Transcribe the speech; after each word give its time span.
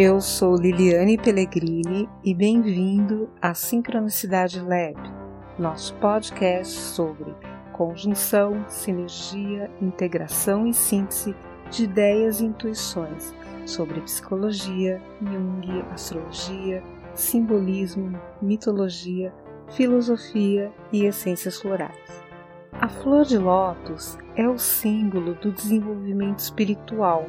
Eu 0.00 0.20
sou 0.20 0.54
Liliane 0.54 1.18
Pellegrini 1.18 2.08
e 2.22 2.32
bem-vindo 2.32 3.28
à 3.42 3.52
Sincronicidade 3.52 4.60
Lab, 4.60 4.94
nosso 5.58 5.92
podcast 5.96 6.72
sobre 6.72 7.34
conjunção, 7.72 8.64
sinergia, 8.68 9.68
integração 9.82 10.68
e 10.68 10.72
síntese 10.72 11.34
de 11.68 11.82
ideias 11.82 12.40
e 12.40 12.44
intuições 12.44 13.34
sobre 13.66 14.00
psicologia, 14.02 15.02
Jung, 15.20 15.82
astrologia, 15.90 16.80
simbolismo, 17.12 18.16
mitologia, 18.40 19.34
filosofia 19.72 20.70
e 20.92 21.06
essências 21.06 21.60
florais. 21.60 22.22
A 22.70 22.88
flor 22.88 23.24
de 23.24 23.36
lótus 23.36 24.16
é 24.36 24.48
o 24.48 24.58
símbolo 24.58 25.34
do 25.34 25.50
desenvolvimento 25.50 26.38
espiritual, 26.38 27.26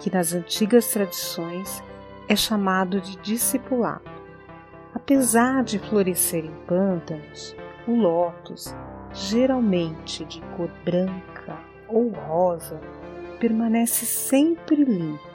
que 0.00 0.12
nas 0.12 0.32
antigas 0.32 0.88
tradições 0.88 1.82
é 2.28 2.34
chamado 2.34 3.00
de 3.00 3.16
discipulado. 3.18 4.10
Apesar 4.94 5.62
de 5.62 5.78
florescer 5.78 6.44
em 6.44 6.54
pântanos, 6.66 7.54
o 7.86 7.94
lótus, 7.94 8.74
geralmente 9.12 10.24
de 10.24 10.40
cor 10.56 10.70
branca 10.84 11.58
ou 11.88 12.08
rosa, 12.08 12.80
permanece 13.38 14.04
sempre 14.04 14.84
limpo 14.84 15.30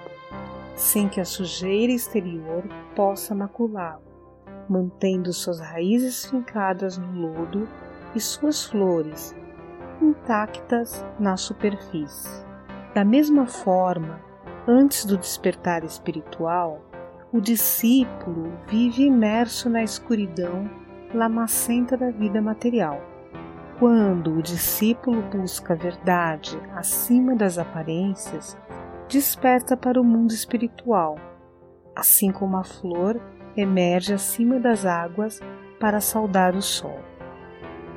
sem 0.75 1.07
que 1.07 1.21
a 1.21 1.25
sujeira 1.25 1.93
exterior 1.93 2.63
possa 2.95 3.33
maculá-lo, 3.33 4.03
mantendo 4.69 5.31
suas 5.31 5.59
raízes 5.59 6.25
fincadas 6.25 6.97
no 6.97 7.13
lodo 7.13 7.67
e 8.13 8.19
suas 8.19 8.65
flores 8.65 9.33
intactas 10.01 11.05
na 11.17 11.37
superfície. 11.37 12.45
Da 12.93 13.05
mesma 13.05 13.45
forma, 13.47 14.19
antes 14.67 15.05
do 15.05 15.17
despertar 15.17 15.83
espiritual, 15.83 16.81
o 17.31 17.39
discípulo 17.39 18.53
vive 18.67 19.03
imerso 19.03 19.69
na 19.69 19.83
escuridão 19.83 20.69
lamacenta 21.13 21.95
da 21.95 22.09
vida 22.09 22.41
material. 22.41 23.01
Quando 23.79 24.33
o 24.33 24.41
discípulo 24.41 25.21
busca 25.21 25.73
a 25.73 25.77
verdade 25.77 26.57
acima 26.73 27.35
das 27.35 27.57
aparências, 27.57 28.57
desperta 29.07 29.75
para 29.77 29.99
o 29.99 30.03
mundo 30.03 30.31
espiritual, 30.31 31.17
assim 31.95 32.31
como 32.31 32.57
a 32.57 32.63
flor 32.63 33.21
emerge 33.55 34.13
acima 34.13 34.59
das 34.59 34.85
águas 34.85 35.41
para 35.79 35.99
saudar 36.01 36.55
o 36.55 36.61
sol. 36.61 36.99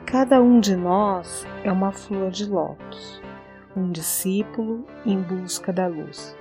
Cada 0.05 0.41
um 0.41 0.61
de 0.61 0.75
nós 0.77 1.47
é 1.65 1.71
uma 1.71 1.93
flor 1.93 2.31
de 2.31 2.49
lótus, 2.49 3.23
um 3.77 3.91
discípulo 3.91 4.85
em 5.05 5.21
busca 5.21 5.73
da 5.73 5.87
luz, 5.87 6.37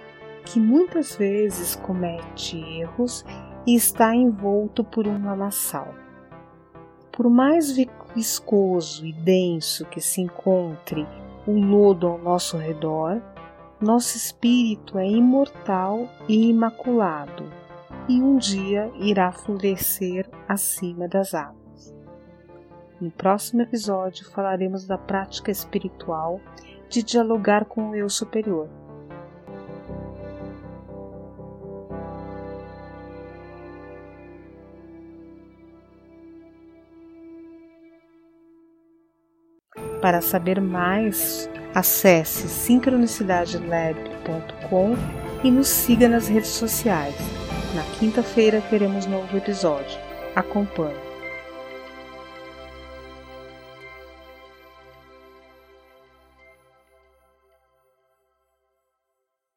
que 0.47 0.59
muitas 0.59 1.15
vezes 1.15 1.75
comete 1.75 2.57
erros 2.79 3.25
e 3.65 3.75
está 3.75 4.15
envolto 4.15 4.83
por 4.83 5.05
um 5.05 5.25
lamaçal. 5.25 5.93
Por 7.11 7.29
mais 7.29 7.75
viscoso 8.15 9.05
e 9.05 9.11
denso 9.11 9.85
que 9.85 9.99
se 9.99 10.21
encontre 10.21 11.05
o 11.45 11.51
lodo 11.51 12.07
ao 12.07 12.17
nosso 12.17 12.57
redor, 12.57 13.21
nosso 13.81 14.15
espírito 14.15 14.97
é 14.97 15.05
imortal 15.05 16.07
e 16.27 16.49
imaculado 16.49 17.51
e 18.07 18.21
um 18.21 18.37
dia 18.37 18.89
irá 18.95 19.31
florescer 19.31 20.29
acima 20.47 21.07
das 21.07 21.33
águas. 21.33 21.93
No 23.01 23.11
próximo 23.11 23.61
episódio 23.61 24.29
falaremos 24.31 24.87
da 24.87 24.97
prática 24.97 25.51
espiritual 25.51 26.39
de 26.89 27.03
dialogar 27.03 27.65
com 27.65 27.89
o 27.89 27.95
eu 27.95 28.09
superior. 28.09 28.69
Para 40.01 40.21
saber 40.21 40.61
mais 40.61 41.49
Acesse 41.77 42.49
sincronicidadelab.com 42.49 44.95
e 45.43 45.51
nos 45.51 45.67
siga 45.67 46.09
nas 46.09 46.27
redes 46.27 46.49
sociais. 46.49 47.13
Na 47.75 47.83
quinta-feira 47.99 48.63
teremos 48.67 49.05
novo 49.05 49.37
episódio. 49.37 49.95
Acompanhe. 50.35 51.06